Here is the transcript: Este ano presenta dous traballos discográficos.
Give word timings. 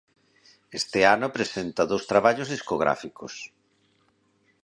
Este 0.79 0.99
ano 1.15 1.27
presenta 1.37 1.89
dous 1.91 2.03
traballos 2.11 2.51
discográficos. 2.55 3.33